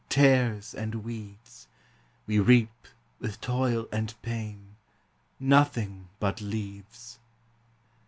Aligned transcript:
tares 0.09 0.73
and 0.73 0.95
weeds: 1.03 1.67
We 2.25 2.39
reap, 2.39 2.87
with 3.19 3.39
toil 3.39 3.87
and 3.91 4.19
pain, 4.23 4.77
Nothing 5.39 6.07
~but 6.19 6.41
lea 6.41 6.79
res! 6.89 7.19